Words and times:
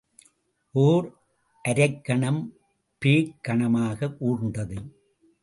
ஓர் 0.71 1.07
அரைக்கணம், 1.69 2.41
பேய்க் 2.97 3.37
கணமாக 3.47 4.15
ஊர்ந்தது. 4.19 4.77